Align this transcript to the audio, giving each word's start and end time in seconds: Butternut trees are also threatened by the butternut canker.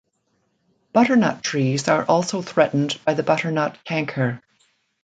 Butternut 0.93 1.43
trees 1.43 1.87
are 1.87 2.03
also 2.05 2.41
threatened 2.41 2.99
by 3.05 3.13
the 3.13 3.21
butternut 3.21 3.77
canker. 3.83 4.41